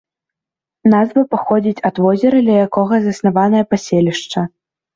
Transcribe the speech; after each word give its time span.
Назва 0.93 1.23
паходзіць 1.33 1.83
ад 1.91 2.01
возера, 2.05 2.37
ля 2.49 2.57
якога 2.67 2.95
заснаванае 3.07 3.63
паселішча. 3.77 4.39